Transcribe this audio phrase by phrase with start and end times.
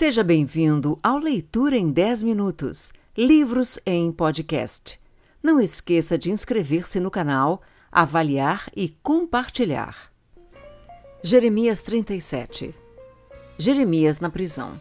[0.00, 4.98] Seja bem-vindo ao Leitura em 10 Minutos Livros em Podcast.
[5.42, 7.60] Não esqueça de inscrever-se no canal,
[7.92, 10.10] avaliar e compartilhar.
[11.22, 12.74] Jeremias 37
[13.58, 14.80] Jeremias na prisão.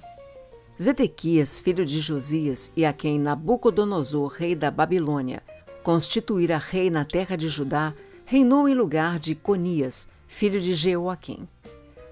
[0.82, 5.44] Zedequias, filho de Josias, e a quem Nabucodonosor, rei da Babilônia,
[5.84, 7.94] constituíra rei na terra de Judá,
[8.24, 11.46] reinou em lugar de Conias, filho de Jeoaquim.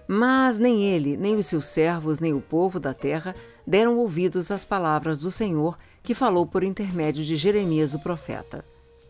[0.08, 3.36] Mas nem ele, nem os seus servos, nem o povo da terra
[3.66, 8.64] deram ouvidos às palavras do Senhor que falou por intermédio de Jeremias o profeta.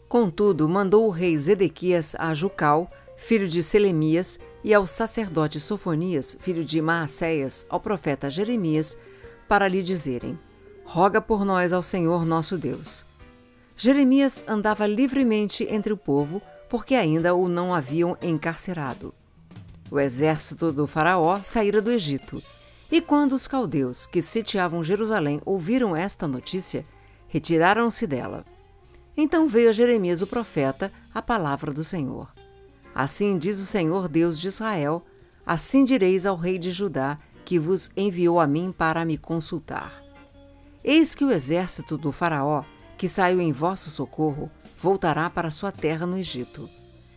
[0.09, 6.65] Contudo, mandou o rei Zedequias a Jucal, filho de Selemias, e ao sacerdote Sofonias, filho
[6.65, 8.97] de Maacéias, ao profeta Jeremias,
[9.47, 10.39] para lhe dizerem:
[10.83, 13.05] Roga por nós ao Senhor nosso Deus.
[13.75, 19.13] Jeremias andava livremente entre o povo, porque ainda o não haviam encarcerado.
[19.89, 22.43] O exército do Faraó saíra do Egito.
[22.91, 26.85] E quando os caldeus que sitiavam Jerusalém ouviram esta notícia,
[27.27, 28.45] retiraram-se dela.
[29.15, 32.29] Então veio a Jeremias o profeta a palavra do Senhor.
[32.93, 35.05] Assim diz o Senhor Deus de Israel:
[35.45, 40.03] Assim direis ao rei de Judá, que vos enviou a mim para me consultar.
[40.83, 42.63] Eis que o exército do Faraó,
[42.97, 46.69] que saiu em vosso socorro, voltará para sua terra no Egito.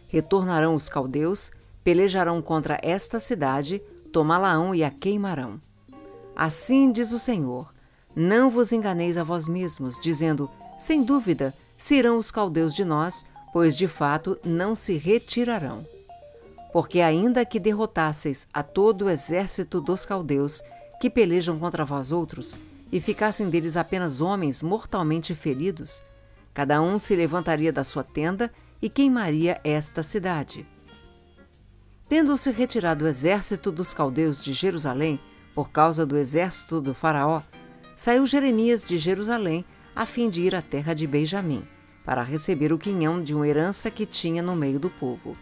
[0.09, 5.61] Retornarão os caldeus pelejarão contra esta cidade, tomá-la-ão e a queimarão.
[6.35, 7.73] Assim diz o Senhor:
[8.15, 13.25] Não vos enganeis a vós mesmos, dizendo: Sem dúvida, se irão os caldeus de nós,
[13.53, 15.87] pois de fato não se retirarão.
[16.73, 20.63] Porque ainda que derrotasseis a todo o exército dos caldeus
[21.01, 22.57] que pelejam contra vós outros,
[22.93, 26.03] e ficassem deles apenas homens mortalmente feridos,
[26.53, 28.51] cada um se levantaria da sua tenda
[28.83, 30.67] e queimaria esta cidade.
[32.11, 35.21] Tendo-se retirado o exército dos caldeus de Jerusalém,
[35.55, 37.41] por causa do exército do Faraó,
[37.95, 41.63] saiu Jeremias de Jerusalém a fim de ir à terra de Benjamim,
[42.05, 45.37] para receber o quinhão de uma herança que tinha no meio do povo.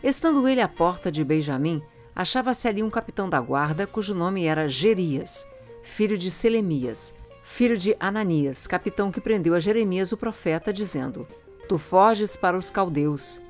[0.00, 1.82] Estando ele à porta de Benjamim,
[2.14, 5.44] achava-se ali um capitão da guarda cujo nome era Gerias,
[5.82, 7.12] filho de Selemias,
[7.42, 11.26] filho de Ananias, capitão que prendeu a Jeremias o profeta, dizendo:
[11.68, 13.40] Tu foges para os caldeus.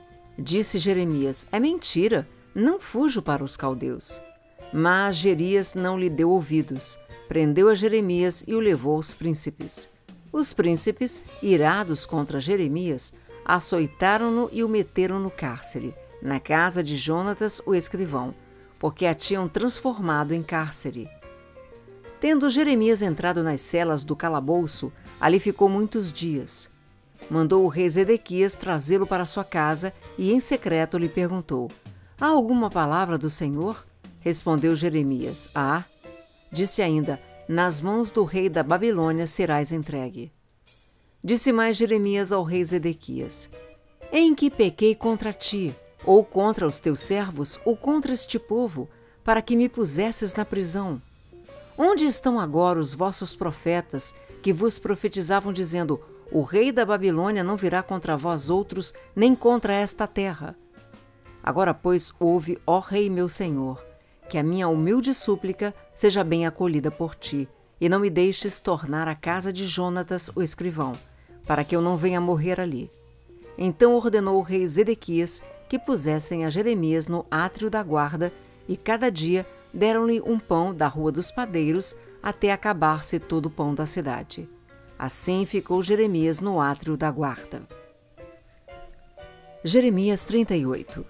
[0.42, 4.18] Disse Jeremias: É mentira, não fujo para os caldeus.
[4.72, 9.86] Mas Jerias não lhe deu ouvidos, prendeu a Jeremias e o levou aos príncipes.
[10.32, 13.12] Os príncipes, irados contra Jeremias,
[13.44, 18.34] açoitaram-no e o meteram no cárcere, na casa de Jonatas, o escrivão,
[18.78, 21.06] porque a tinham transformado em cárcere.
[22.18, 24.90] Tendo Jeremias entrado nas celas do calabouço,
[25.20, 26.69] ali ficou muitos dias
[27.28, 31.70] mandou o rei Zedequias trazê-lo para sua casa e em secreto lhe perguntou:
[32.20, 33.86] Há alguma palavra do Senhor?
[34.20, 35.84] Respondeu Jeremias: Há.
[36.52, 40.32] Disse ainda: Nas mãos do rei da Babilônia serás entregue.
[41.22, 43.48] Disse mais Jeremias ao rei Zedequias:
[44.12, 48.88] Em que pequei contra ti, ou contra os teus servos, ou contra este povo,
[49.22, 51.00] para que me pusesses na prisão?
[51.76, 56.00] Onde estão agora os vossos profetas que vos profetizavam, dizendo:
[56.32, 60.56] o rei da Babilônia não virá contra vós outros, nem contra esta terra.
[61.42, 63.84] Agora, pois, ouve, ó Rei meu Senhor,
[64.28, 67.48] que a minha humilde súplica seja bem acolhida por ti,
[67.80, 70.92] e não me deixes tornar à casa de Jonatas, o escrivão,
[71.46, 72.90] para que eu não venha morrer ali.
[73.56, 78.32] Então ordenou o rei Zedequias que pusessem a Jeremias no átrio da guarda,
[78.68, 83.74] e cada dia deram-lhe um pão da rua dos padeiros, até acabar-se todo o pão
[83.74, 84.48] da cidade.
[85.02, 87.66] Assim ficou Jeremias no átrio da guarda.
[89.64, 91.06] Jeremias 38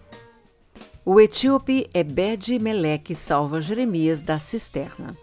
[1.04, 5.16] O etíope Ebed-Meleque salva Jeremias da cisterna.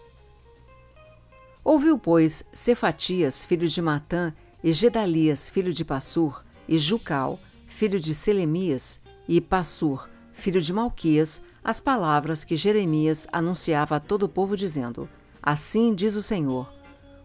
[1.64, 8.12] Ouviu, pois, Cefatias, filho de Matã, e Gedalias, filho de Passur, e Jucal, filho de
[8.12, 14.54] Selemias, e Passur, filho de Malquias, as palavras que Jeremias anunciava a todo o povo,
[14.58, 15.08] dizendo:
[15.42, 16.77] Assim diz o Senhor: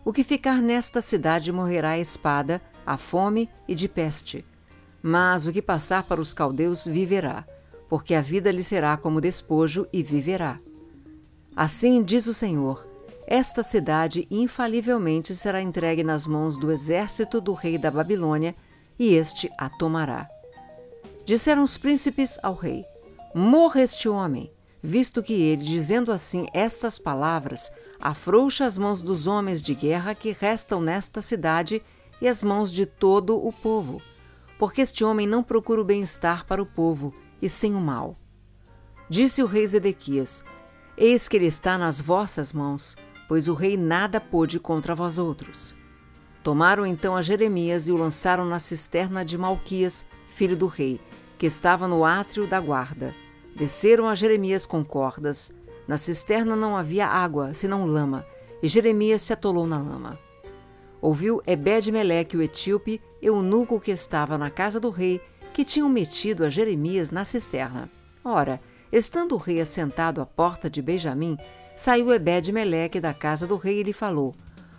[0.06, 4.46] o que ficar nesta cidade morrerá à espada, à fome e de peste.
[5.02, 7.46] Mas o que passar para os caldeus viverá,
[7.90, 10.60] porque a vida lhe será como despojo e viverá.
[11.56, 12.94] Assim diz o Senhor:
[13.26, 18.54] esta cidade infalivelmente será entregue nas mãos do exército do rei da Babilônia,
[19.00, 20.28] e este a tomará.
[21.26, 22.86] Disseram os príncipes ao rei:
[23.34, 24.52] Morra este homem,
[24.82, 27.72] visto que ele, dizendo assim estas palavras,
[28.04, 31.82] afrouxa as mãos dos homens de guerra que restam nesta cidade
[32.22, 34.02] e as mãos de todo o povo,
[34.60, 38.18] porque este homem não procura o bem-estar para o povo, e sim o mal.
[39.10, 40.44] Disse o rei Zedequias:
[40.98, 45.74] Eis que ele está nas vossas mãos, pois o rei nada pôde contra vós outros.
[46.44, 51.00] Tomaram então a Jeremias e o lançaram na cisterna de Malquias, filho do rei,
[51.40, 53.16] que estava no átrio da guarda.
[53.56, 55.54] Desceram a Jeremias com cordas.
[55.88, 58.26] Na cisterna não havia água, senão lama,
[58.62, 60.18] e Jeremias se atolou na lama.
[61.02, 65.20] Ouviu Ebed-Meleque, o etíope, eunuco que estava na casa do rei,
[65.54, 67.90] que tinham metido a Jeremias na cisterna.
[68.24, 71.38] Ora, estando o rei assentado à porta de Benjamim,
[71.76, 74.34] saiu Ebed-Meleque da casa do rei e lhe falou: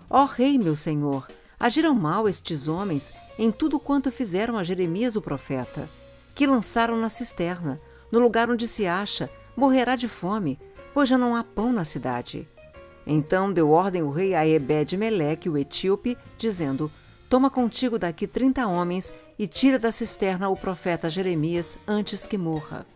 [0.09, 1.29] Ó rei, meu senhor,
[1.61, 5.89] agiram mal estes homens em tudo quanto fizeram a Jeremias o profeta,
[6.35, 7.79] que lançaram na cisterna,
[8.11, 10.59] no lugar onde se acha, morrerá de fome,
[10.95, 12.49] pois já não há pão na cidade.
[13.07, 16.91] Então deu ordem o rei a Ebed-Meleque, o etíope, dizendo:
[17.29, 22.87] Toma contigo daqui trinta homens e tira da cisterna o profeta Jeremias antes que morra.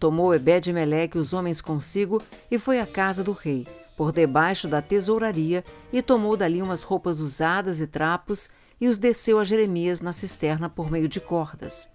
[0.00, 2.20] Tomou Ebed-Meleque os homens consigo
[2.50, 3.66] e foi à casa do rei,
[3.96, 8.48] por debaixo da tesouraria, e tomou dali umas roupas usadas e trapos,
[8.80, 11.88] e os desceu a Jeremias na cisterna por meio de cordas.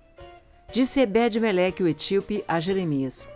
[0.72, 3.28] Disse Ebed-Meleque o etíope a Jeremias: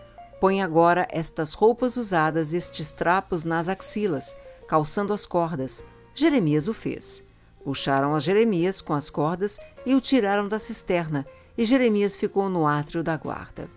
[0.44, 4.36] Põe agora estas roupas usadas e estes trapos nas axilas,
[4.68, 5.82] calçando as cordas.
[6.14, 7.24] Jeremias o fez.
[7.64, 11.26] Puxaram a Jeremias com as cordas e o tiraram da cisterna,
[11.58, 13.70] e Jeremias ficou no átrio da guarda.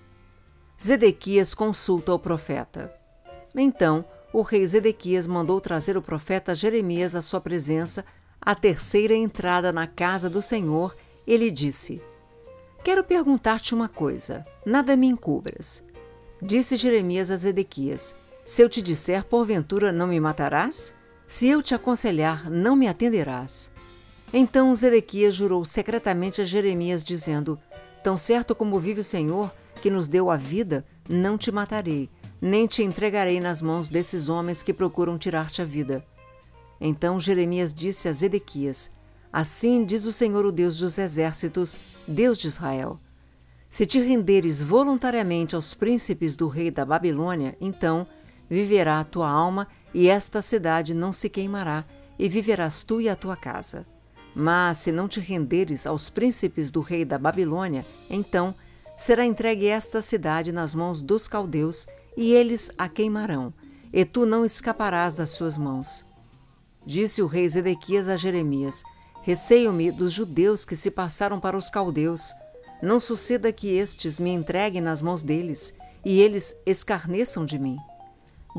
[0.84, 2.92] Zedequias consulta o profeta.
[3.54, 8.04] Então, o rei Zedequias mandou trazer o profeta Jeremias à sua presença,
[8.40, 12.02] à terceira entrada na casa do Senhor, e lhe disse:
[12.82, 15.85] Quero perguntar-te uma coisa, nada me encubras.
[16.40, 20.94] Disse Jeremias a Zedequias: Se eu te disser, porventura não me matarás?
[21.26, 23.70] Se eu te aconselhar, não me atenderás.
[24.32, 27.58] Então Zedequias jurou secretamente a Jeremias, dizendo:
[28.04, 29.50] Tão certo como vive o Senhor,
[29.80, 32.10] que nos deu a vida, não te matarei,
[32.40, 36.04] nem te entregarei nas mãos desses homens que procuram tirar-te a vida.
[36.78, 38.90] Então Jeremias disse a Zedequias:
[39.32, 43.00] Assim diz o Senhor, o Deus dos exércitos, Deus de Israel:
[43.76, 48.06] Se te renderes voluntariamente aos príncipes do rei da Babilônia, então
[48.48, 51.84] viverá a tua alma e esta cidade não se queimará,
[52.18, 53.86] e viverás tu e a tua casa.
[54.34, 58.54] Mas se não te renderes aos príncipes do rei da Babilônia, então
[58.96, 61.86] será entregue esta cidade nas mãos dos caldeus,
[62.16, 63.52] e eles a queimarão,
[63.92, 66.02] e tu não escaparás das suas mãos.
[66.86, 68.82] Disse o rei Zedequias a Jeremias:
[69.20, 72.32] Receio-me dos judeus que se passaram para os caldeus.
[72.82, 75.74] Não suceda que estes me entreguem nas mãos deles,
[76.04, 77.76] e eles escarneçam de mim.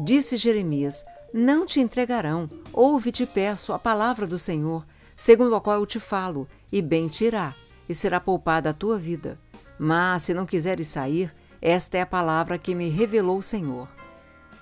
[0.04, 4.86] Disse Jeremias: Não te entregarão, ouve-te peço a palavra do Senhor,
[5.16, 7.54] segundo a qual eu te falo, e bem te irá,
[7.88, 9.40] e será poupada a tua vida.
[9.80, 13.88] Mas se não quiseres sair, esta é a palavra que me revelou o Senhor.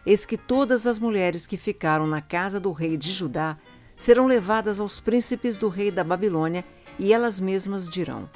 [0.06, 3.58] Eis que todas as mulheres que ficaram na casa do rei de Judá
[3.98, 6.64] serão levadas aos príncipes do rei da Babilônia,
[7.00, 8.30] e elas mesmas dirão: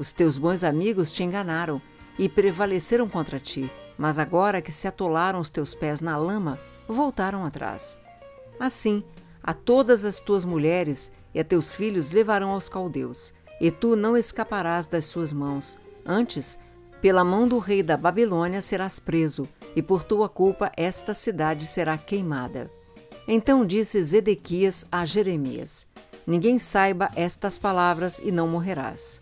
[0.00, 1.78] Os teus bons amigos te enganaram
[2.18, 6.58] e prevaleceram contra ti, mas agora que se atolaram os teus pés na lama,
[6.88, 8.00] voltaram atrás.
[8.58, 9.04] Assim,
[9.42, 14.16] a todas as tuas mulheres e a teus filhos levarão aos caldeus, e tu não
[14.16, 15.76] escaparás das suas mãos.
[16.06, 16.58] Antes,
[17.02, 21.98] pela mão do rei da Babilônia serás preso, e por tua culpa esta cidade será
[21.98, 22.70] queimada.
[23.28, 25.86] Então disse Zedequias a Jeremias:
[26.26, 29.20] Ninguém saiba estas palavras e não morrerás.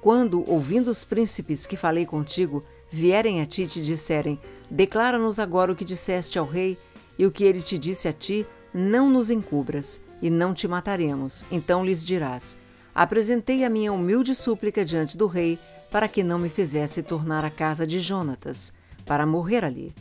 [0.00, 4.40] Quando, ouvindo os príncipes que falei contigo, vierem a ti e te disserem:
[4.70, 6.78] Declara-nos agora o que disseste ao rei
[7.18, 11.44] e o que ele te disse a ti, não nos encubras, e não te mataremos.
[11.50, 12.56] Então lhes dirás:
[12.94, 15.58] Apresentei a minha humilde súplica diante do rei,
[15.90, 18.72] para que não me fizesse tornar à casa de Jonatas,
[19.04, 19.92] para morrer ali.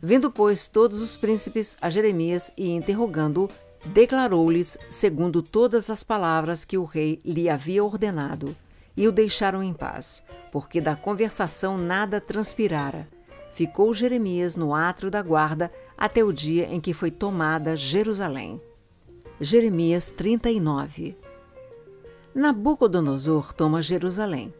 [0.00, 3.48] Vendo, pois, todos os príncipes a Jeremias e interrogando-o,
[3.86, 8.54] declarou-lhes segundo todas as palavras que o rei lhe havia ordenado,
[8.96, 13.08] e o deixaram em paz, porque da conversação nada transpirara.
[13.52, 18.60] Ficou Jeremias no átrio da guarda até o dia em que foi tomada Jerusalém.
[19.40, 21.16] Jeremias 39
[22.34, 24.54] Nabucodonosor toma Jerusalém.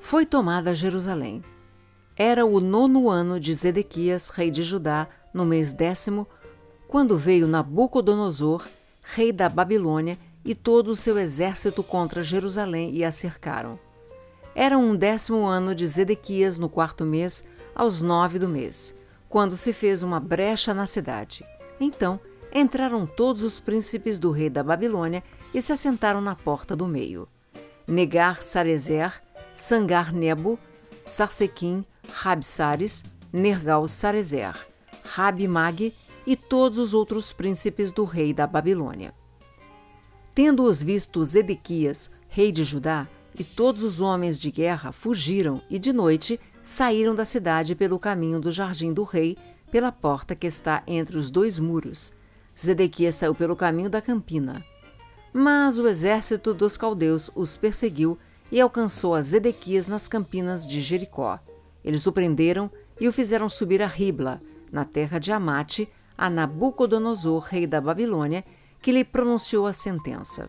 [0.00, 1.44] Foi tomada Jerusalém.
[2.16, 6.26] Era o nono ano de Zedequias, rei de Judá, no mês décimo,
[6.88, 8.66] quando veio Nabucodonosor,
[9.02, 13.78] rei da Babilônia, e todo o seu exército contra Jerusalém e a cercaram.
[14.54, 17.44] Era um décimo ano de Zedequias, no quarto mês,
[17.74, 18.94] aos nove do mês,
[19.28, 21.44] quando se fez uma brecha na cidade.
[21.80, 22.20] Então
[22.54, 25.22] entraram todos os príncipes do rei da Babilônia
[25.54, 27.26] e se assentaram na porta do meio.
[27.86, 29.22] Negar Sarezer,
[29.56, 30.58] Sangar Nebo,
[31.06, 34.54] Sarsequim, Rabsares, Nergal Sarezer,
[35.04, 35.94] Rabi Mag,
[36.26, 39.12] e todos os outros príncipes do rei da Babilônia.
[40.34, 43.06] Tendo-os visto Zedequias, rei de Judá,
[43.38, 48.40] e todos os homens de guerra fugiram e de noite saíram da cidade pelo caminho
[48.40, 49.36] do jardim do rei,
[49.70, 52.14] pela porta que está entre os dois muros.
[52.58, 54.64] Zedequias saiu pelo caminho da campina.
[55.32, 58.18] Mas o exército dos caldeus os perseguiu
[58.50, 61.40] e alcançou a Zedequias nas campinas de Jericó.
[61.82, 62.70] Eles o prenderam
[63.00, 68.44] e o fizeram subir a Ribla, na terra de Amate, a Nabucodonosor, rei da Babilônia,
[68.82, 70.46] que lhe pronunciou a sentença.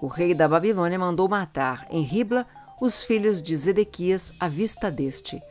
[0.00, 2.46] O rei da Babilônia mandou matar em Ribla
[2.80, 5.42] os filhos de Zedequias à vista deste.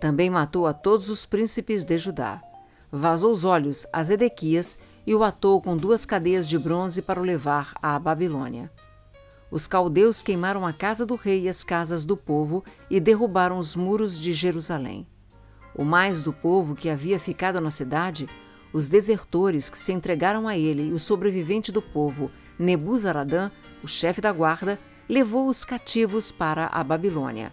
[0.00, 2.42] Também matou a todos os príncipes de Judá.
[2.90, 7.24] Vazou os olhos a Zedequias e o atou com duas cadeias de bronze para o
[7.24, 8.70] levar à Babilônia.
[9.50, 13.76] Os caldeus queimaram a casa do rei e as casas do povo e derrubaram os
[13.76, 15.06] muros de Jerusalém.
[15.74, 18.28] O mais do povo que havia ficado na cidade,
[18.72, 23.50] os desertores que se entregaram a ele e o sobrevivente do povo, Nebuzaradã,
[23.82, 27.52] o chefe da guarda, levou os cativos para a Babilônia.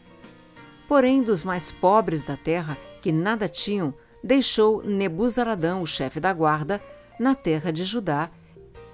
[0.87, 6.81] Porém, dos mais pobres da terra, que nada tinham, deixou Nebuzaradã, o chefe da guarda,
[7.19, 8.29] na terra de Judá,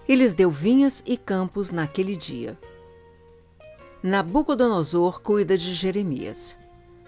[0.07, 2.57] e lhes deu vinhas e campos naquele dia.
[4.01, 6.55] Nabucodonosor cuida de Jeremias.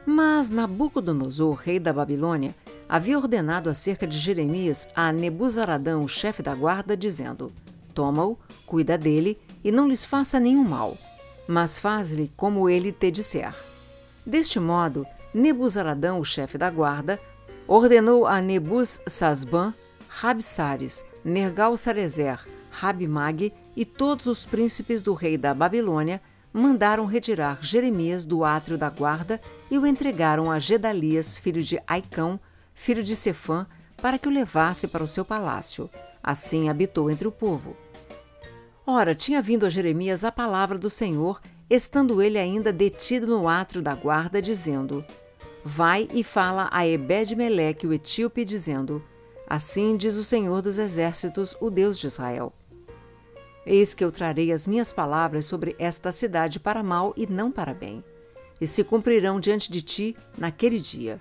[0.06, 2.56] Mas Nabucodonosor, rei da Babilônia,
[2.90, 7.52] havia ordenado acerca de Jeremias a Nebuzaradã, o chefe da guarda, dizendo:
[7.94, 10.98] Toma-o, cuida dele e não lhes faça nenhum mal,
[11.48, 13.54] mas faz-lhe como ele te disser.
[14.26, 17.20] Deste modo, Nebuzaradã, o chefe da guarda,
[17.68, 19.74] ordenou a Nebus-Sasban,
[20.08, 22.40] Rabsares, Nergal-Sarezer,
[22.72, 26.22] Rabimag e todos os príncipes do rei da Babilônia
[26.54, 29.40] mandaram retirar Jeremias do átrio da guarda
[29.70, 32.40] e o entregaram a Gedalias, filho de Aicão,
[32.78, 33.68] filho de Sefã,
[33.98, 35.90] para que o levasse para o seu palácio.
[36.24, 37.76] Assim habitou entre o povo.
[38.86, 43.82] Ora, tinha vindo a Jeremias a palavra do Senhor, estando ele ainda detido no átrio
[43.82, 45.04] da guarda, dizendo:
[45.66, 49.04] Vai e fala a Ebed-Meleque, o etíope, dizendo:
[49.50, 52.54] Assim diz o Senhor dos Exércitos, o Deus de Israel.
[53.66, 57.74] Eis que eu trarei as minhas palavras sobre esta cidade para mal e não para
[57.74, 58.02] bem,
[58.62, 61.20] e se cumprirão diante de ti naquele dia.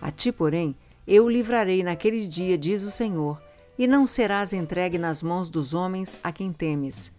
[0.00, 0.74] A ti, porém,
[1.06, 3.40] eu o livrarei naquele dia, diz o Senhor,
[3.78, 7.12] e não serás entregue nas mãos dos homens a quem temes.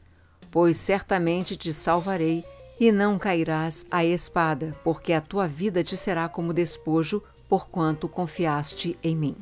[0.51, 2.45] Pois certamente te salvarei,
[2.79, 8.97] e não cairás à espada, porque a tua vida te será como despojo, porquanto confiaste
[9.03, 9.35] em mim.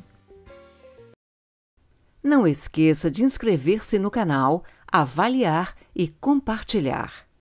[2.22, 7.26] Não esqueça de inscrever-se no canal avaliar e compartilhar.